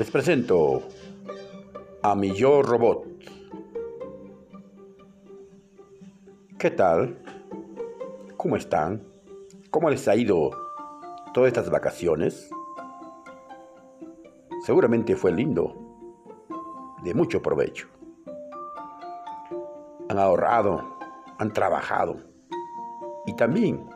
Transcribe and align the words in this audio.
Les 0.00 0.10
presento 0.10 0.80
a 2.00 2.14
mi 2.14 2.32
yo 2.34 2.62
robot. 2.62 3.04
¿Qué 6.58 6.70
tal? 6.70 7.18
¿Cómo 8.38 8.56
están? 8.56 9.02
¿Cómo 9.68 9.90
les 9.90 10.08
ha 10.08 10.16
ido 10.16 10.52
todas 11.34 11.48
estas 11.48 11.68
vacaciones? 11.68 12.48
Seguramente 14.64 15.14
fue 15.16 15.32
lindo, 15.32 15.76
de 17.04 17.12
mucho 17.12 17.42
provecho. 17.42 17.86
Han 20.08 20.18
ahorrado, 20.18 20.96
han 21.36 21.52
trabajado 21.52 22.16
y 23.26 23.36
también 23.36 23.86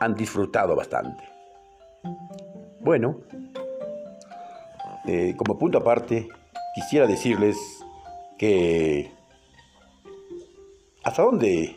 han 0.00 0.14
disfrutado 0.14 0.76
bastante. 0.76 1.24
Bueno, 2.82 3.20
eh, 5.08 5.34
como 5.36 5.58
punto 5.58 5.78
aparte, 5.78 6.28
quisiera 6.74 7.06
decirles 7.06 7.56
que 8.36 9.10
hasta 11.02 11.22
dónde 11.22 11.76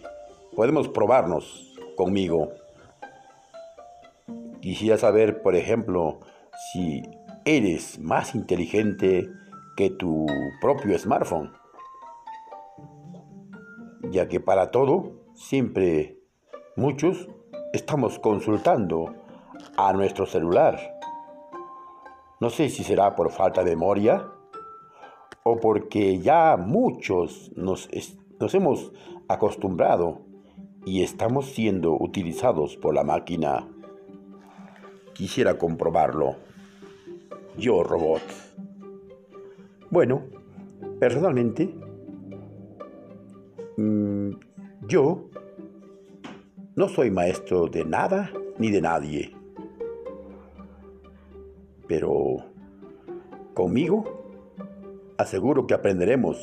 podemos 0.56 0.90
probarnos 0.90 1.74
conmigo. 1.96 2.52
Quisiera 4.60 4.98
saber, 4.98 5.42
por 5.42 5.56
ejemplo, 5.56 6.20
si 6.72 7.02
eres 7.46 8.00
más 8.00 8.36
inteligente 8.36 9.30
que 9.78 9.90
tu 9.90 10.26
propio 10.60 10.98
smartphone. 11.00 11.52
Ya 14.12 14.28
que 14.28 14.40
para 14.40 14.72
todo, 14.72 15.14
siempre 15.36 16.18
muchos 16.76 17.30
estamos 17.74 18.20
consultando 18.20 19.16
a 19.78 19.94
nuestro 19.94 20.26
celular. 20.26 21.01
No 22.42 22.50
sé 22.50 22.70
si 22.70 22.84
será 22.84 23.16
por 23.16 23.32
falta 23.32 23.64
de 23.64 23.76
memoria 23.76 24.28
o 25.44 25.58
porque 25.58 26.20
ya 26.20 26.58
muchos 26.58 27.52
nos, 27.56 27.88
nos 28.40 28.56
hemos 28.56 28.92
acostumbrado 29.28 30.24
y 30.84 31.04
estamos 31.04 31.52
siendo 31.52 31.94
utilizados 31.94 32.78
por 32.78 32.96
la 32.96 33.04
máquina. 33.04 33.68
Quisiera 35.14 35.60
comprobarlo. 35.60 36.36
Yo, 37.60 37.84
robot. 37.84 38.24
Bueno, 39.92 40.24
personalmente, 41.00 41.76
mm, 43.78 44.32
yo 44.88 45.30
no 46.76 46.90
soy 46.90 47.12
maestro 47.12 47.68
de 47.68 47.86
nada 47.86 48.32
ni 48.58 48.72
de 48.72 48.82
nadie. 48.82 49.41
Pero 51.88 52.38
conmigo 53.54 54.06
aseguro 55.18 55.68
que 55.68 55.74
aprenderemos 55.74 56.38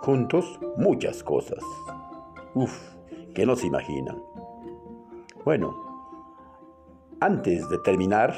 juntos 0.00 0.58
muchas 0.76 1.22
cosas. 1.22 1.62
Uf, 2.54 2.94
que 3.34 3.46
no 3.46 3.56
se 3.56 3.66
imaginan. 3.66 4.22
Bueno, 5.44 5.74
antes 7.20 7.68
de 7.68 7.78
terminar 7.78 8.34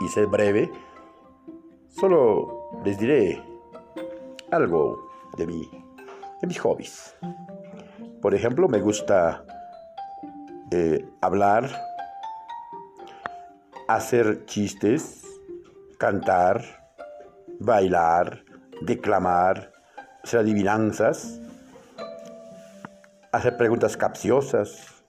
y 0.00 0.08
ser 0.08 0.26
breve, 0.26 0.70
solo 1.88 2.70
les 2.84 2.98
diré 2.98 3.42
algo 4.50 5.10
de 5.36 5.46
mí, 5.46 5.68
de 6.40 6.46
mis 6.46 6.58
hobbies. 6.60 7.16
Por 8.20 8.34
ejemplo, 8.34 8.68
me 8.68 8.80
gusta 8.80 9.44
eh, 10.70 11.04
hablar, 11.20 11.68
hacer 13.94 14.46
chistes, 14.46 15.26
cantar, 15.98 16.64
bailar, 17.58 18.44
declamar, 18.80 19.72
hacer 20.24 20.40
adivinanzas, 20.40 21.40
hacer 23.32 23.56
preguntas 23.56 23.96
capciosas 23.96 25.04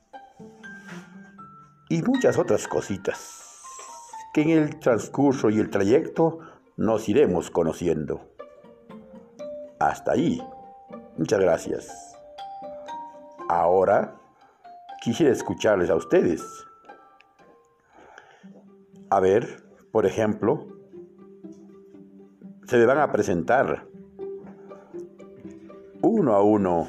y 1.90 2.02
muchas 2.02 2.38
otras 2.38 2.68
cositas 2.68 3.62
que 4.34 4.42
en 4.42 4.50
el 4.50 4.80
transcurso 4.80 5.50
y 5.50 5.60
el 5.60 5.70
trayecto 5.70 6.40
nos 6.76 7.08
iremos 7.08 7.52
conociendo. 7.52 8.36
Hasta 9.80 10.14
ahí. 10.14 10.42
Muchas 11.18 11.40
gracias. 11.40 12.18
Ahora 13.48 14.16
quisiera 15.02 15.32
escucharles 15.32 15.90
a 15.90 15.96
ustedes. 15.96 16.42
A 19.14 19.20
ver, 19.20 19.64
por 19.92 20.08
ejemplo, 20.08 20.66
se 22.66 22.78
me 22.78 22.86
van 22.88 22.98
a 22.98 23.12
presentar 23.12 23.86
uno 26.02 26.34
a 26.34 26.42
uno, 26.42 26.88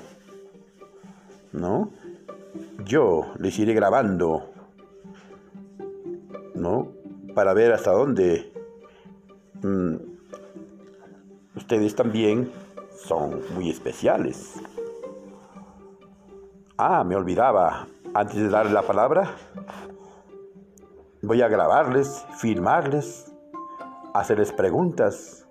¿no? 1.52 1.90
Yo 2.82 3.26
les 3.36 3.58
iré 3.58 3.74
grabando, 3.74 4.50
¿no? 6.54 6.92
Para 7.34 7.52
ver 7.52 7.74
hasta 7.74 7.92
dónde 7.92 8.50
mm, 9.62 9.96
ustedes 11.56 11.94
también 11.94 12.50
son 12.96 13.42
muy 13.54 13.68
especiales. 13.68 14.54
Ah, 16.78 17.04
me 17.04 17.16
olvidaba, 17.16 17.86
antes 18.14 18.36
de 18.36 18.48
darle 18.48 18.72
la 18.72 18.80
palabra, 18.80 19.36
voy 21.26 21.40
a 21.40 21.48
grabarles, 21.48 22.26
filmarles, 22.36 23.32
hacerles 24.12 24.52
preguntas. 24.52 25.48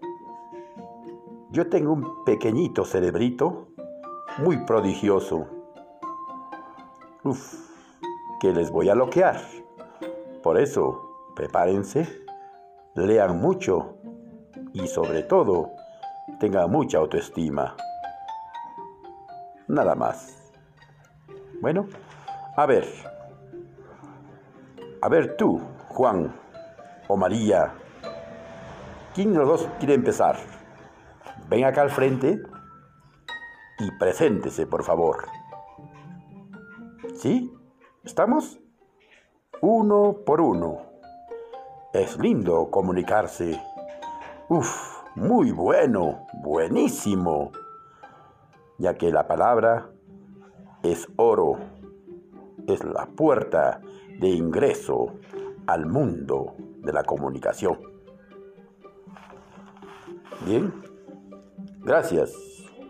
Yo 1.50 1.68
tengo 1.70 1.94
un 1.94 2.24
pequeñito 2.26 2.86
cerebrito 2.86 3.70
muy 4.38 4.58
prodigioso. 4.66 5.48
Uf, 7.24 7.54
que 8.40 8.52
les 8.52 8.70
voy 8.70 8.90
a 8.90 8.94
bloquear. 8.94 9.42
Por 10.44 10.60
eso, 10.60 11.32
prepárense, 11.36 12.08
lean 12.96 13.40
mucho 13.40 13.98
y 14.74 14.88
sobre 14.88 15.24
todo, 15.24 15.72
tengan 16.40 16.70
mucha 16.70 17.00
autoestima. 17.00 17.76
Nada 19.68 19.96
más. 19.96 20.52
Bueno, 21.62 21.88
a 22.58 22.66
ver, 22.66 22.86
a 25.04 25.10
ver 25.10 25.36
tú, 25.36 25.60
Juan 25.90 26.34
o 27.10 27.18
María, 27.18 27.74
¿quién 29.14 29.34
de 29.34 29.40
los 29.40 29.48
dos 29.50 29.70
quiere 29.78 29.96
empezar? 29.96 30.38
Ven 31.50 31.66
acá 31.66 31.82
al 31.82 31.90
frente 31.90 32.42
y 33.80 33.92
preséntese, 34.00 34.66
por 34.66 34.86
favor. 34.86 35.28
¿Sí? 37.16 37.54
¿Estamos? 38.06 38.62
Uno 39.60 40.20
por 40.26 40.40
uno. 40.40 40.78
Es 41.92 42.18
lindo 42.18 42.72
comunicarse. 42.72 43.62
Uf, 44.48 45.04
muy 45.16 45.52
bueno, 45.52 46.28
buenísimo. 46.32 47.52
Ya 48.78 48.94
que 48.94 49.12
la 49.12 49.28
palabra 49.28 49.90
es 50.82 51.10
oro 51.18 51.58
es 52.68 52.84
la 52.84 53.06
puerta 53.06 53.82
de 54.20 54.30
ingreso 54.30 55.20
al 55.68 55.86
mundo 55.86 56.56
de 56.80 56.94
la 56.94 57.04
comunicación. 57.04 57.80
Bien, 60.46 60.74
gracias. 61.82 62.53